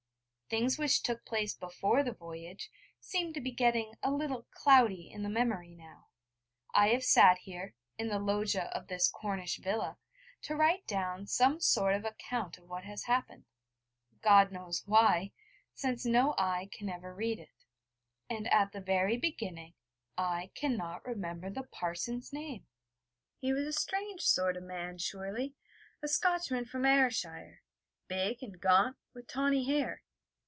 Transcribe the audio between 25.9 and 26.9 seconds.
a Scotchman from